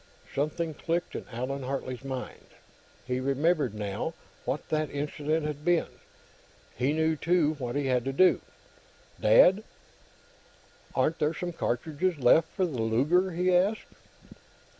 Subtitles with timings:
[0.33, 2.47] Something clicked in Allan Hartley's mind.
[3.05, 5.89] He remembered, now, what that incident had been.
[6.75, 8.41] He knew, too, what he had to do.
[9.19, 9.63] "Dad,
[10.95, 13.93] aren't there some cartridges left for the Luger?" he asked.